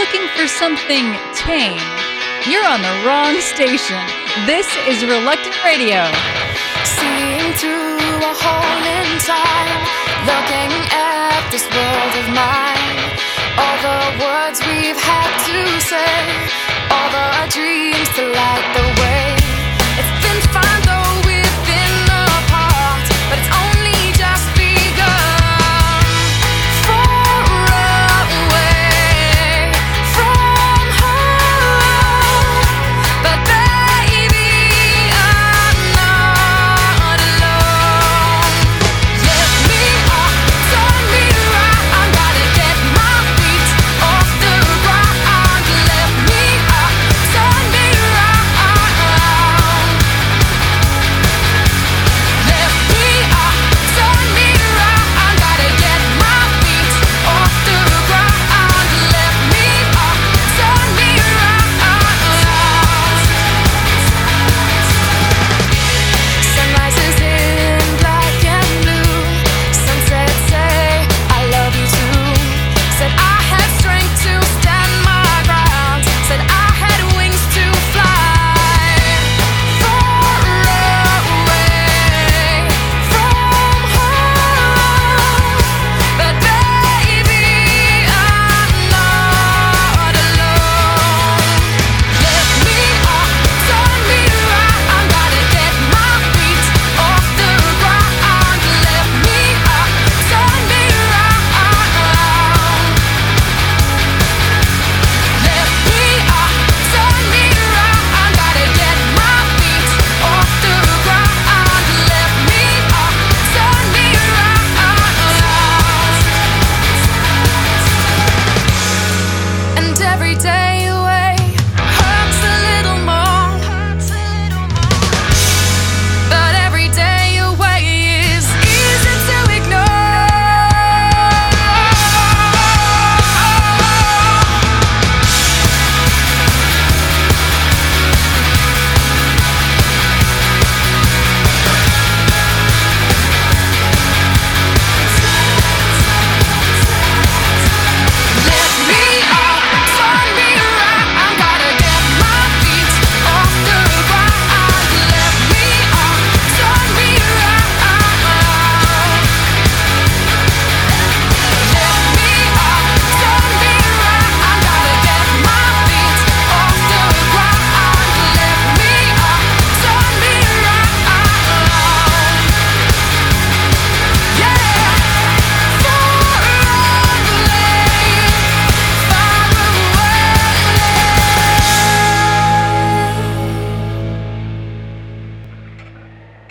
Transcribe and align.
looking 0.00 0.28
for 0.28 0.48
something 0.48 1.12
tame, 1.34 1.76
you're 2.48 2.64
on 2.64 2.80
the 2.80 2.96
wrong 3.04 3.36
station. 3.38 4.00
This 4.46 4.66
is 4.88 5.04
Reluctant 5.04 5.52
Radio. 5.62 6.08
Seeing 6.96 7.52
through 7.60 8.00
a 8.00 8.32
hole 8.32 8.84
in 8.96 9.08
time, 9.20 9.80
looking 10.24 10.72
at 10.88 11.44
this 11.52 11.68
world 11.68 12.14
of 12.16 12.26
mine. 12.32 12.96
All 13.60 13.78
the 13.84 14.24
words 14.24 14.58
we've 14.72 14.96
had 14.96 15.32
to 15.52 15.60
say, 15.84 16.16
all 16.88 17.10
the 17.12 17.52
dreams 17.52 18.08
to 18.16 18.24
light 18.24 18.66
the 18.72 19.02
way. 19.02 19.39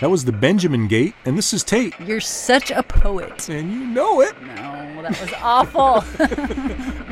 That 0.10 0.14
was 0.14 0.26
the 0.26 0.32
Benjamin 0.32 0.88
Gate, 0.88 1.14
and 1.24 1.38
this 1.38 1.54
is 1.54 1.64
Tate. 1.64 1.94
You're 2.00 2.20
such 2.20 2.72
a 2.72 2.82
poet. 2.82 3.48
And 3.48 3.72
you 3.72 3.86
know 3.86 4.22
it. 4.22 4.34
No, 4.42 5.04
that 5.04 5.22
was 5.22 5.32
awful. 5.40 6.04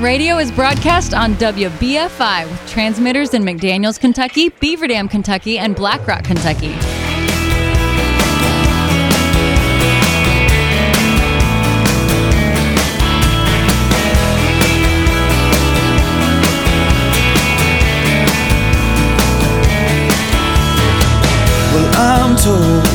Radio 0.00 0.38
is 0.38 0.50
broadcast 0.50 1.12
on 1.12 1.34
WBFI 1.34 2.50
with 2.50 2.70
transmitters 2.70 3.34
in 3.34 3.42
McDaniels, 3.42 4.00
Kentucky, 4.00 4.48
Beaver 4.48 4.88
Dam, 4.88 5.10
Kentucky, 5.10 5.58
and 5.58 5.76
Black 5.76 6.06
Rock, 6.06 6.24
Kentucky. 6.24 6.68
Well, 21.74 21.94
I'm 21.96 22.36
told 22.36 22.86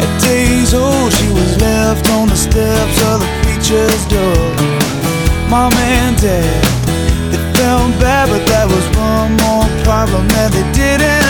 at 0.00 0.20
days 0.22 0.74
old 0.74 1.12
she 1.12 1.28
was 1.32 1.60
left 1.60 2.08
on 2.10 2.28
the 2.28 2.36
steps 2.36 3.02
of 3.02 3.18
the 3.18 3.40
preacher's 3.42 4.06
door 4.06 4.75
mom 5.48 5.72
and 5.74 6.16
dad. 6.20 6.64
They 7.30 7.40
felt 7.54 7.92
bad, 8.00 8.28
but 8.28 8.44
that 8.46 8.66
was 8.66 8.86
one 8.96 9.32
more 9.44 9.66
problem 9.84 10.28
that 10.28 10.50
they 10.52 10.66
didn't 10.72 11.25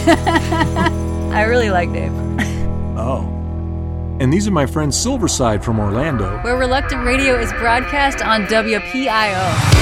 I 1.33 1.43
really 1.43 1.71
like 1.71 1.91
Dave. 1.91 2.11
oh. 2.95 3.21
And 4.19 4.31
these 4.31 4.47
are 4.47 4.51
my 4.51 4.67
friends 4.67 4.95
Silverside 4.95 5.63
from 5.63 5.79
Orlando, 5.79 6.37
where 6.43 6.57
Reluctant 6.57 7.03
Radio 7.05 7.39
is 7.39 7.51
broadcast 7.53 8.21
on 8.21 8.45
WPIO. 8.45 9.79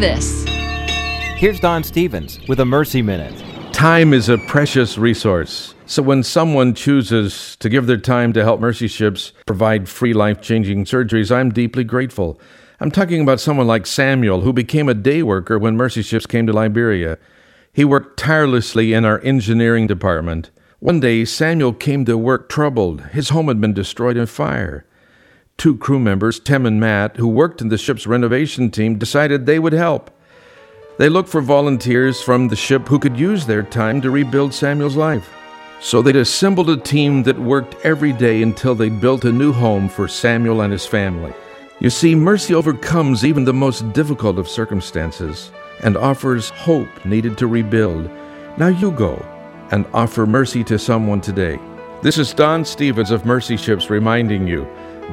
This. 0.00 0.44
Here's 1.36 1.60
Don 1.60 1.84
Stevens 1.84 2.40
with 2.48 2.58
a 2.58 2.64
Mercy 2.64 3.00
Minute. 3.00 3.32
Time 3.72 4.12
is 4.12 4.28
a 4.28 4.36
precious 4.36 4.98
resource. 4.98 5.72
So 5.86 6.02
when 6.02 6.24
someone 6.24 6.74
chooses 6.74 7.54
to 7.60 7.68
give 7.68 7.86
their 7.86 7.96
time 7.96 8.32
to 8.32 8.42
help 8.42 8.58
Mercy 8.58 8.88
Ships 8.88 9.32
provide 9.46 9.88
free 9.88 10.12
life 10.12 10.40
changing 10.40 10.84
surgeries, 10.84 11.30
I'm 11.30 11.50
deeply 11.50 11.84
grateful. 11.84 12.40
I'm 12.80 12.90
talking 12.90 13.22
about 13.22 13.38
someone 13.38 13.68
like 13.68 13.86
Samuel, 13.86 14.40
who 14.40 14.52
became 14.52 14.88
a 14.88 14.94
day 14.94 15.22
worker 15.22 15.60
when 15.60 15.76
Mercy 15.76 16.02
Ships 16.02 16.26
came 16.26 16.48
to 16.48 16.52
Liberia. 16.52 17.16
He 17.72 17.84
worked 17.84 18.18
tirelessly 18.18 18.92
in 18.92 19.04
our 19.04 19.20
engineering 19.20 19.86
department. 19.86 20.50
One 20.80 20.98
day, 20.98 21.24
Samuel 21.24 21.74
came 21.74 22.04
to 22.06 22.18
work 22.18 22.48
troubled. 22.48 23.02
His 23.12 23.28
home 23.28 23.46
had 23.46 23.60
been 23.60 23.74
destroyed 23.74 24.16
in 24.16 24.26
fire. 24.26 24.86
Two 25.60 25.76
crew 25.76 25.98
members, 25.98 26.40
Tim 26.40 26.64
and 26.64 26.80
Matt, 26.80 27.18
who 27.18 27.28
worked 27.28 27.60
in 27.60 27.68
the 27.68 27.76
ship's 27.76 28.06
renovation 28.06 28.70
team, 28.70 28.96
decided 28.96 29.44
they 29.44 29.58
would 29.58 29.74
help. 29.74 30.10
They 30.96 31.10
looked 31.10 31.28
for 31.28 31.42
volunteers 31.42 32.22
from 32.22 32.48
the 32.48 32.56
ship 32.56 32.88
who 32.88 32.98
could 32.98 33.18
use 33.18 33.44
their 33.44 33.62
time 33.62 34.00
to 34.00 34.10
rebuild 34.10 34.54
Samuel's 34.54 34.96
life. 34.96 35.28
So 35.78 36.00
they'd 36.00 36.16
assembled 36.16 36.70
a 36.70 36.78
team 36.78 37.24
that 37.24 37.38
worked 37.38 37.76
every 37.84 38.14
day 38.14 38.42
until 38.42 38.74
they'd 38.74 39.02
built 39.02 39.26
a 39.26 39.32
new 39.32 39.52
home 39.52 39.90
for 39.90 40.08
Samuel 40.08 40.62
and 40.62 40.72
his 40.72 40.86
family. 40.86 41.34
You 41.78 41.90
see, 41.90 42.14
mercy 42.14 42.54
overcomes 42.54 43.22
even 43.22 43.44
the 43.44 43.52
most 43.52 43.92
difficult 43.92 44.38
of 44.38 44.48
circumstances 44.48 45.50
and 45.82 45.94
offers 45.94 46.48
hope 46.48 47.04
needed 47.04 47.36
to 47.36 47.46
rebuild. 47.46 48.10
Now 48.56 48.68
you 48.68 48.92
go 48.92 49.22
and 49.72 49.84
offer 49.92 50.24
mercy 50.24 50.64
to 50.64 50.78
someone 50.78 51.20
today. 51.20 51.58
This 52.00 52.16
is 52.16 52.32
Don 52.32 52.64
Stevens 52.64 53.10
of 53.10 53.26
Mercy 53.26 53.58
Ships 53.58 53.90
reminding 53.90 54.46
you 54.46 54.66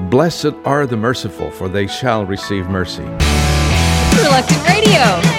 Blessed 0.09 0.53
are 0.65 0.85
the 0.85 0.97
merciful, 0.97 1.51
for 1.51 1.69
they 1.69 1.87
shall 1.87 2.25
receive 2.25 2.69
mercy. 2.69 3.03
Reluctant 4.17 4.67
Radio. 4.67 5.36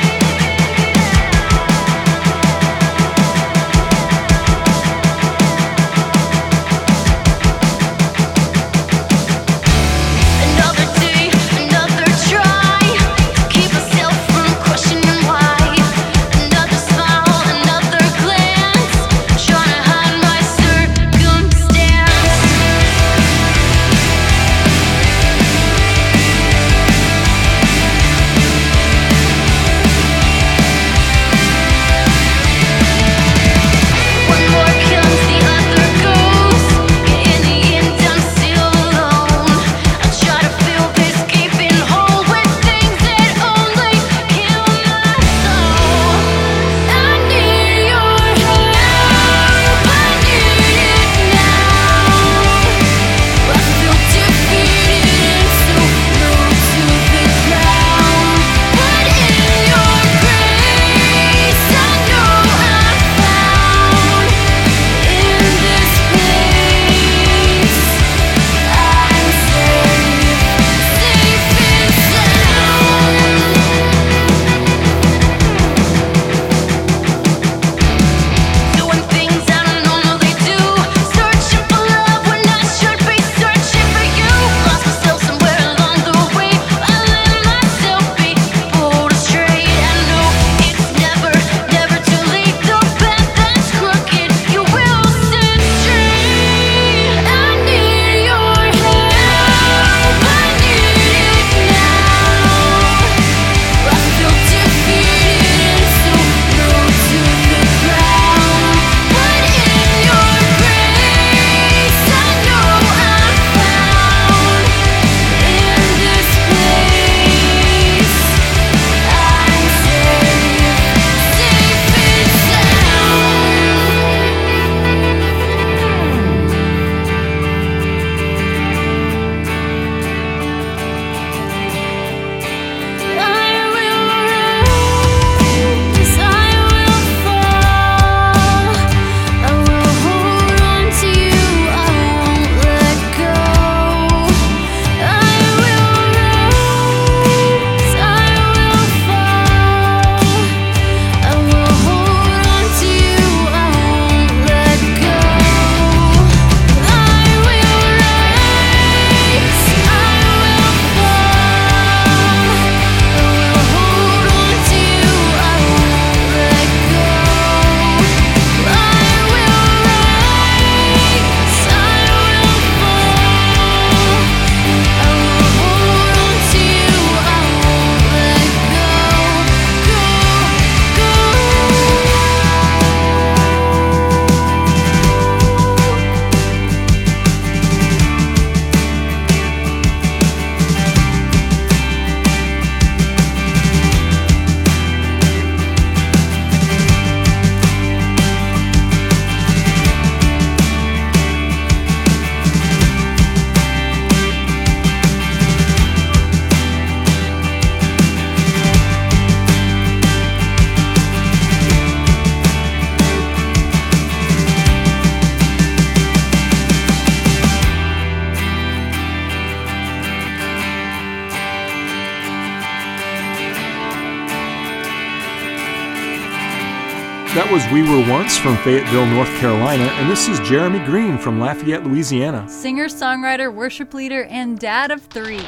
We 227.73 227.83
Were 227.83 228.11
Once 228.11 228.37
from 228.37 228.57
Fayetteville, 228.59 229.07
North 229.07 229.29
Carolina, 229.39 229.85
and 229.85 230.11
this 230.11 230.29
is 230.29 230.39
Jeremy 230.41 230.79
Green 230.87 231.19
from 231.19 231.41
Lafayette, 231.41 231.85
Louisiana. 231.85 232.49
Singer, 232.49 232.87
songwriter, 232.87 233.53
worship 233.53 233.95
leader, 233.95 234.25
and 234.25 234.59
dad 234.59 234.91
of 234.91 235.03
three. 235.03 235.45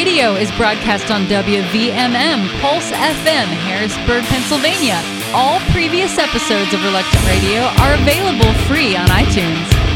Radio 0.00 0.32
is 0.32 0.50
broadcast 0.52 1.10
on 1.10 1.26
WVMM 1.26 2.48
Pulse 2.62 2.90
FM, 2.90 3.44
Harrisburg, 3.68 4.24
Pennsylvania. 4.24 4.98
All 5.34 5.60
previous 5.72 6.16
episodes 6.16 6.72
of 6.72 6.82
Reluctant 6.82 7.22
Radio 7.26 7.60
are 7.84 7.92
available 8.00 8.50
free 8.64 8.96
on 8.96 9.08
iTunes. 9.08 9.89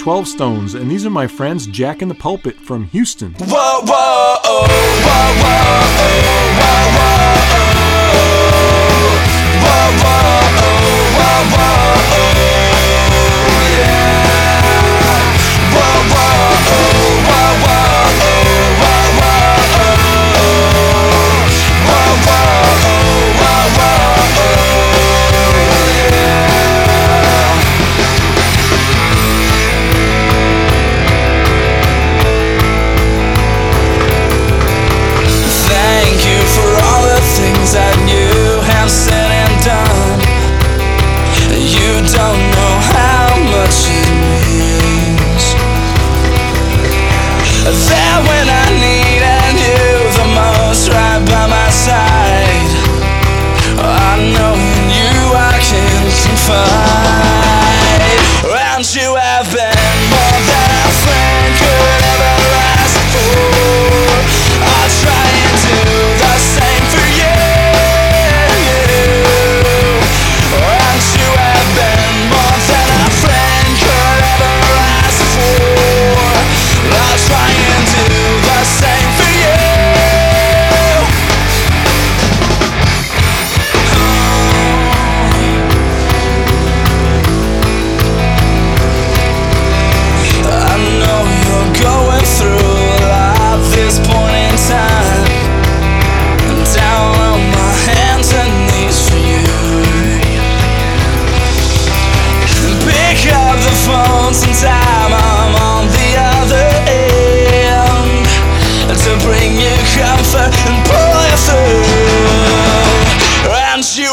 12 0.00 0.28
Stones, 0.28 0.72
and 0.72 0.90
these 0.90 1.04
are 1.04 1.10
my 1.10 1.26
friends 1.26 1.66
Jack 1.66 2.00
and 2.00 2.10
the 2.10 2.14
Pulpit 2.14 2.56
from 2.56 2.84
Houston. 2.84 3.34
Whoa, 3.34 3.80
whoa, 3.82 4.38
oh, 4.44 4.66
whoa, 5.04 5.70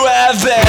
And 0.10 0.67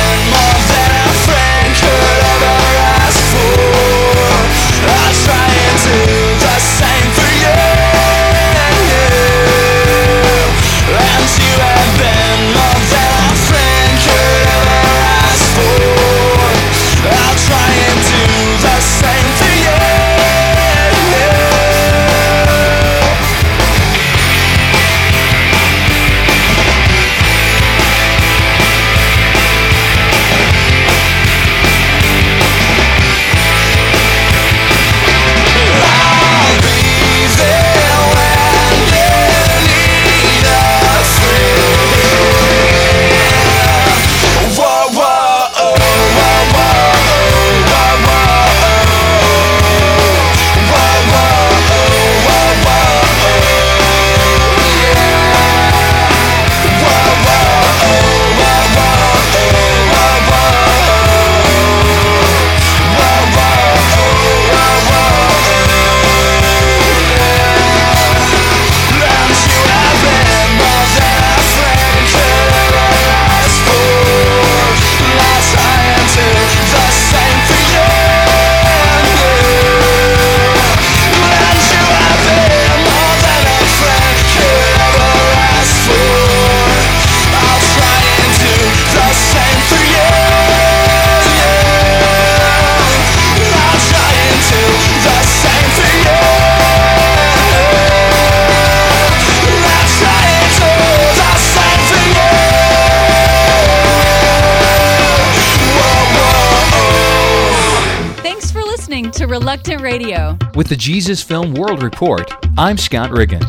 Reluctant 109.59 109.83
Radio. 109.83 110.38
With 110.55 110.68
the 110.68 110.77
Jesus 110.77 111.21
Film 111.21 111.53
World 111.53 111.83
Report, 111.83 112.33
I'm 112.57 112.79
Scott 112.79 113.11
Riggin. 113.11 113.42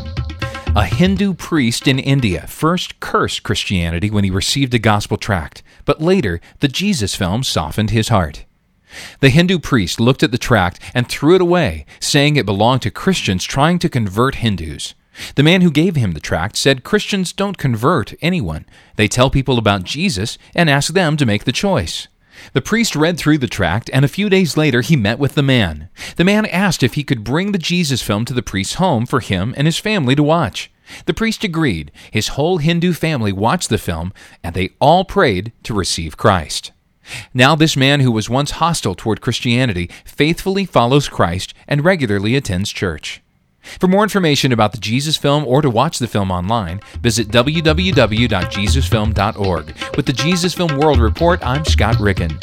A 0.75 0.83
Hindu 0.83 1.35
priest 1.35 1.87
in 1.87 1.99
India 1.99 2.47
first 2.47 2.99
cursed 2.99 3.43
Christianity 3.43 4.09
when 4.09 4.23
he 4.23 4.31
received 4.31 4.73
a 4.73 4.79
gospel 4.79 5.17
tract, 5.17 5.61
but 5.85 6.01
later 6.01 6.41
the 6.61 6.67
Jesus 6.67 7.13
film 7.13 7.43
softened 7.43 7.91
his 7.91 8.07
heart. 8.07 8.45
The 9.19 9.29
Hindu 9.29 9.59
priest 9.59 9.99
looked 9.99 10.23
at 10.23 10.31
the 10.31 10.39
tract 10.39 10.79
and 10.95 11.07
threw 11.07 11.35
it 11.35 11.41
away, 11.41 11.85
saying 11.99 12.37
it 12.37 12.45
belonged 12.45 12.81
to 12.81 12.91
Christians 12.91 13.43
trying 13.43 13.77
to 13.77 13.87
convert 13.87 14.35
Hindus. 14.35 14.95
The 15.35 15.43
man 15.43 15.61
who 15.61 15.69
gave 15.69 15.95
him 15.95 16.13
the 16.13 16.19
tract 16.19 16.57
said 16.57 16.83
Christians 16.83 17.31
don't 17.33 17.59
convert 17.59 18.15
anyone. 18.19 18.65
They 18.95 19.07
tell 19.07 19.29
people 19.29 19.59
about 19.59 19.83
Jesus 19.83 20.39
and 20.55 20.71
ask 20.71 20.91
them 20.91 21.17
to 21.17 21.25
make 21.27 21.43
the 21.43 21.51
choice. 21.51 22.07
The 22.53 22.61
priest 22.61 22.95
read 22.95 23.17
through 23.17 23.39
the 23.39 23.47
tract, 23.47 23.89
and 23.93 24.03
a 24.03 24.09
few 24.09 24.29
days 24.29 24.57
later 24.57 24.81
he 24.81 24.95
met 24.95 25.19
with 25.19 25.35
the 25.35 25.43
man. 25.43 25.89
The 26.15 26.23
man 26.23 26.45
asked 26.45 26.83
if 26.83 26.93
he 26.93 27.03
could 27.03 27.23
bring 27.23 27.51
the 27.51 27.57
Jesus 27.57 28.01
film 28.01 28.25
to 28.25 28.33
the 28.33 28.41
priest's 28.41 28.75
home 28.75 29.05
for 29.05 29.19
him 29.19 29.53
and 29.57 29.67
his 29.67 29.77
family 29.77 30.15
to 30.15 30.23
watch. 30.23 30.71
The 31.05 31.13
priest 31.13 31.43
agreed. 31.43 31.91
His 32.11 32.29
whole 32.29 32.57
Hindu 32.57 32.93
family 32.93 33.31
watched 33.31 33.69
the 33.69 33.77
film, 33.77 34.13
and 34.43 34.55
they 34.55 34.69
all 34.79 35.05
prayed 35.05 35.51
to 35.63 35.73
receive 35.73 36.17
Christ. 36.17 36.71
Now, 37.33 37.55
this 37.55 37.75
man 37.75 38.01
who 38.01 38.11
was 38.11 38.29
once 38.29 38.51
hostile 38.51 38.95
toward 38.95 39.21
Christianity 39.21 39.89
faithfully 40.05 40.65
follows 40.65 41.09
Christ 41.09 41.53
and 41.67 41.83
regularly 41.83 42.35
attends 42.35 42.71
church. 42.71 43.21
For 43.61 43.87
more 43.87 44.03
information 44.03 44.51
about 44.51 44.71
the 44.71 44.77
Jesus 44.77 45.17
film 45.17 45.45
or 45.45 45.61
to 45.61 45.69
watch 45.69 45.99
the 45.99 46.07
film 46.07 46.31
online, 46.31 46.79
visit 47.01 47.27
www.jesusfilm.org. 47.29 49.75
With 49.95 50.05
the 50.05 50.13
Jesus 50.13 50.53
Film 50.53 50.77
World 50.77 50.99
Report, 50.99 51.45
I'm 51.45 51.65
Scott 51.65 51.99
Ricken. 51.99 52.37